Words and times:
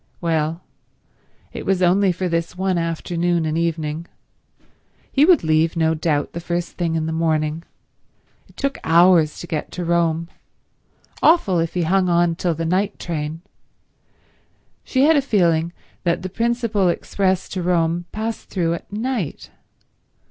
Well, 0.19 0.61
it 1.53 1.63
was 1.63 1.83
only 1.83 2.11
for 2.11 2.27
this 2.27 2.57
one 2.57 2.79
afternoon 2.79 3.45
and 3.45 3.55
evening. 3.55 4.07
He 5.11 5.25
would 5.25 5.43
leave, 5.43 5.77
no 5.77 5.93
doubt, 5.93 6.33
the 6.33 6.39
first 6.39 6.71
thing 6.71 6.95
in 6.95 7.05
the 7.05 7.13
morning. 7.13 7.61
It 8.47 8.57
took 8.57 8.79
hours 8.83 9.37
to 9.37 9.45
get 9.45 9.71
to 9.73 9.85
Rome. 9.85 10.27
Awful 11.21 11.59
if 11.59 11.75
he 11.75 11.83
hung 11.83 12.09
on 12.09 12.33
till 12.33 12.55
the 12.55 12.65
night 12.65 12.97
train. 12.97 13.41
She 14.83 15.03
had 15.03 15.17
a 15.17 15.21
feeling 15.21 15.71
that 16.03 16.23
the 16.23 16.29
principal 16.29 16.89
express 16.89 17.47
to 17.49 17.61
Rome 17.61 18.05
passed 18.11 18.49
through 18.49 18.73
at 18.73 18.91
night. 18.91 19.51